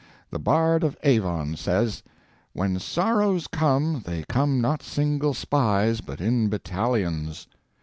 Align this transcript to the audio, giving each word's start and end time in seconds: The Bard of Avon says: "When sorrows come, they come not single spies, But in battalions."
The 0.31 0.39
Bard 0.39 0.83
of 0.83 0.97
Avon 1.03 1.55
says: 1.55 2.01
"When 2.53 2.79
sorrows 2.79 3.45
come, 3.45 4.01
they 4.03 4.23
come 4.23 4.59
not 4.59 4.81
single 4.81 5.35
spies, 5.35 6.01
But 6.01 6.19
in 6.19 6.49
battalions." 6.49 7.45